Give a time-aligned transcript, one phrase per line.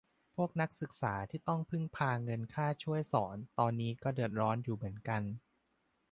[0.35, 5.21] พวกนักศึกษาที่ต้องพึ่งพาเงินค่าช่วยสอนตอนนี้ก็เดือดร้อนอยู่เหมือนกัน